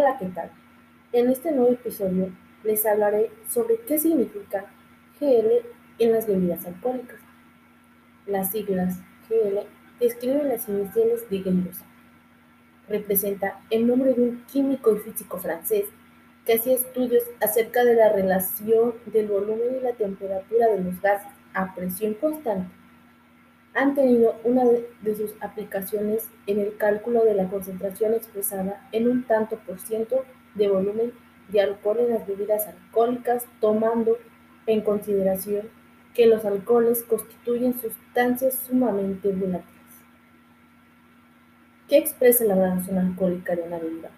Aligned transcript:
Hola, 0.00 0.16
¿qué 0.16 0.26
tal? 0.26 0.48
En 1.12 1.28
este 1.28 1.50
nuevo 1.50 1.72
episodio 1.72 2.30
les 2.62 2.86
hablaré 2.86 3.32
sobre 3.48 3.80
qué 3.80 3.98
significa 3.98 4.66
GL 5.18 5.50
en 5.98 6.12
las 6.12 6.28
bebidas 6.28 6.64
alcohólicas. 6.66 7.18
Las 8.24 8.52
siglas 8.52 9.00
GL 9.28 9.58
describen 9.98 10.50
las 10.50 10.68
iniciales 10.68 11.28
de 11.28 11.40
Gay-Lussac. 11.40 11.88
Representa 12.88 13.58
el 13.70 13.88
nombre 13.88 14.14
de 14.14 14.22
un 14.22 14.44
químico 14.44 14.94
y 14.94 15.00
físico 15.00 15.36
francés 15.38 15.86
que 16.46 16.54
hacía 16.54 16.76
estudios 16.76 17.24
acerca 17.40 17.82
de 17.82 17.96
la 17.96 18.12
relación 18.12 18.94
del 19.06 19.26
volumen 19.26 19.78
y 19.80 19.82
la 19.82 19.94
temperatura 19.94 20.68
de 20.68 20.80
los 20.80 21.00
gases 21.00 21.32
a 21.54 21.74
presión 21.74 22.14
constante 22.14 22.70
han 23.74 23.94
tenido 23.94 24.36
una 24.44 24.64
de 24.64 25.16
sus 25.16 25.34
aplicaciones 25.40 26.28
en 26.46 26.58
el 26.58 26.76
cálculo 26.76 27.24
de 27.24 27.34
la 27.34 27.48
concentración 27.48 28.14
expresada 28.14 28.88
en 28.92 29.08
un 29.08 29.24
tanto 29.24 29.56
por 29.58 29.78
ciento 29.78 30.24
de 30.54 30.68
volumen 30.68 31.12
de 31.48 31.60
alcohol 31.60 31.98
en 32.00 32.10
las 32.10 32.26
bebidas 32.26 32.66
alcohólicas, 32.66 33.46
tomando 33.60 34.18
en 34.66 34.80
consideración 34.82 35.68
que 36.14 36.26
los 36.26 36.44
alcoholes 36.44 37.04
constituyen 37.04 37.78
sustancias 37.80 38.54
sumamente 38.66 39.32
volátiles. 39.32 39.78
¿Qué 41.88 41.96
expresa 41.96 42.44
la 42.44 42.56
gradación 42.56 42.98
alcohólica 42.98 43.54
de 43.54 43.62
una 43.62 43.78
bebida? 43.78 44.10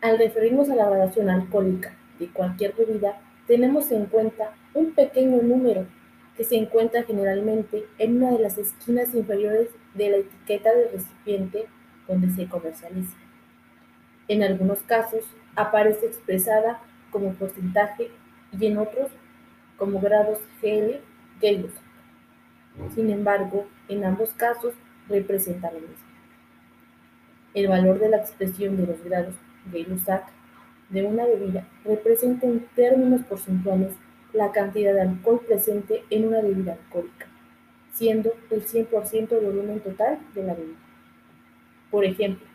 Al 0.00 0.18
referirnos 0.18 0.70
a 0.70 0.74
la 0.74 0.88
gradación 0.88 1.28
alcohólica 1.28 1.94
de 2.18 2.28
cualquier 2.28 2.74
bebida, 2.74 3.20
tenemos 3.46 3.92
en 3.92 4.06
cuenta 4.06 4.54
un 4.74 4.92
pequeño 4.92 5.42
número 5.42 5.86
que 6.36 6.44
se 6.44 6.56
encuentra 6.56 7.02
generalmente 7.02 7.86
en 7.98 8.16
una 8.16 8.32
de 8.32 8.38
las 8.38 8.58
esquinas 8.58 9.14
inferiores 9.14 9.68
de 9.94 10.10
la 10.10 10.16
etiqueta 10.18 10.72
del 10.72 10.92
recipiente 10.92 11.66
donde 12.08 12.30
se 12.30 12.48
comercializa. 12.48 13.16
En 14.28 14.42
algunos 14.42 14.78
casos 14.80 15.24
aparece 15.56 16.06
expresada 16.06 16.80
como 17.10 17.32
porcentaje 17.34 18.10
y 18.58 18.66
en 18.66 18.78
otros 18.78 19.10
como 19.76 20.00
grados 20.00 20.38
GL 20.62 21.00
Sin 22.94 23.10
embargo, 23.10 23.66
en 23.88 24.04
ambos 24.04 24.30
casos 24.30 24.74
representa 25.08 25.70
lo 25.72 25.80
mismo. 25.80 26.10
El 27.54 27.68
valor 27.68 27.98
de 27.98 28.10
la 28.10 28.18
expresión 28.18 28.76
de 28.76 28.86
los 28.86 29.02
grados 29.02 29.34
Gay-Lussac 29.72 30.24
de 30.90 31.04
una 31.04 31.24
bebida 31.24 31.66
representa 31.84 32.46
en 32.46 32.60
términos 32.74 33.22
porcentuales 33.22 33.94
la 34.32 34.52
cantidad 34.52 34.94
de 34.94 35.02
alcohol 35.02 35.40
presente 35.46 36.04
en 36.10 36.28
una 36.28 36.40
bebida 36.40 36.72
alcohólica, 36.72 37.26
siendo 37.92 38.32
el 38.50 38.64
100% 38.64 39.28
del 39.28 39.44
volumen 39.44 39.80
total 39.80 40.18
de 40.34 40.42
la 40.42 40.54
bebida. 40.54 40.78
Por 41.90 42.04
ejemplo, 42.04 42.46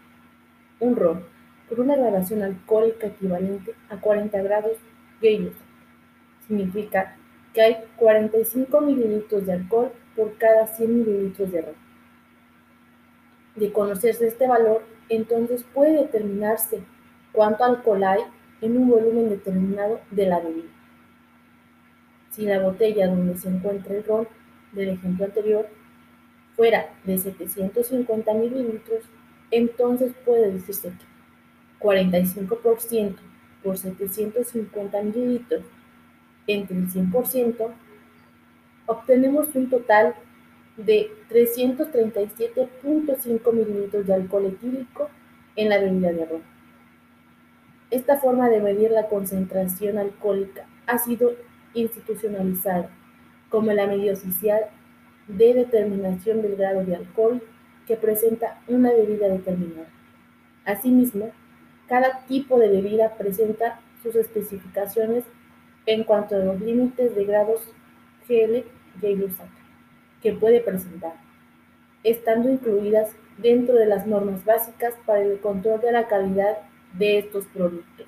un 0.80 0.96
ron 0.96 1.24
con 1.70 1.80
una 1.80 1.96
gradación 1.96 2.44
alcohólica 2.44 3.08
equivalente 3.08 3.74
a 3.90 3.98
40 3.98 4.42
grados 4.44 4.78
Gay 5.22 5.52
significa 6.48 7.16
que 7.54 7.62
hay 7.62 7.78
45 7.96 8.82
mililitros 8.82 9.46
de 9.46 9.54
alcohol 9.54 9.92
por 10.16 10.38
cada 10.38 10.68
100 10.68 10.98
mililitros 11.00 11.52
de 11.52 11.62
ron. 11.62 11.76
De 13.56 13.72
conocerse 13.72 14.28
este 14.28 14.48
valor, 14.48 14.84
entonces 15.10 15.64
puede 15.74 15.94
determinarse 15.94 16.82
cuánto 17.32 17.64
alcohol 17.64 18.04
hay 18.04 18.22
en 18.62 18.78
un 18.78 18.90
volumen 18.90 19.30
determinado 19.30 20.02
de 20.12 20.26
la 20.26 20.40
bebida. 20.40 20.75
Si 22.36 22.44
la 22.44 22.60
botella 22.60 23.08
donde 23.08 23.38
se 23.38 23.48
encuentra 23.48 23.96
el 23.96 24.04
ron 24.04 24.28
del 24.74 24.90
ejemplo 24.90 25.24
anterior 25.24 25.70
fuera 26.58 26.90
de 27.06 27.18
750 27.18 28.34
mililitros, 28.34 29.06
entonces 29.52 30.12
puede 30.26 30.52
decirse 30.52 30.90
que 30.90 31.06
45% 31.80 33.16
por 33.64 33.78
750 33.78 35.02
mililitros 35.02 35.64
entre 36.46 36.78
el 36.78 36.90
100%, 36.90 37.70
obtenemos 38.86 39.56
un 39.56 39.70
total 39.70 40.16
de 40.76 41.10
337.5 41.30 43.54
mililitros 43.54 44.06
de 44.06 44.14
alcohol 44.14 44.48
etílico 44.48 45.10
en 45.56 45.70
la 45.70 45.80
bebida 45.80 46.12
de 46.12 46.26
ron. 46.26 46.42
Esta 47.92 48.20
forma 48.20 48.50
de 48.50 48.60
medir 48.60 48.92
la 48.92 49.08
concentración 49.08 49.98
alcohólica 49.98 50.68
ha 50.86 50.98
sido 50.98 51.32
institucionalizada 51.76 52.90
como 53.50 53.72
la 53.72 53.88
medida 53.88 54.14
oficial 54.14 54.62
de 55.28 55.54
determinación 55.54 56.42
del 56.42 56.56
grado 56.56 56.84
de 56.84 56.96
alcohol 56.96 57.42
que 57.88 57.96
presenta 57.96 58.60
una 58.68 58.92
bebida 58.92 59.28
determinada. 59.28 59.88
Asimismo, 60.66 61.32
cada 61.88 62.26
tipo 62.26 62.60
de 62.60 62.70
bebida 62.70 63.16
presenta 63.16 63.80
sus 64.02 64.16
especificaciones 64.16 65.24
en 65.86 66.04
cuanto 66.04 66.36
a 66.36 66.40
los 66.40 66.60
límites 66.60 67.16
de 67.16 67.26
grados 67.26 67.62
GL 68.28 68.64
y 69.02 69.28
que 70.22 70.34
puede 70.34 70.62
presentar, 70.62 71.14
estando 72.04 72.50
incluidas 72.50 73.12
dentro 73.38 73.76
de 73.76 73.86
las 73.86 74.08
normas 74.08 74.44
básicas 74.44 74.96
para 75.06 75.22
el 75.22 75.40
control 75.40 75.82
de 75.82 75.92
la 75.92 76.08
calidad 76.08 76.58
de 76.98 77.20
estos 77.20 77.46
productos. 77.48 78.08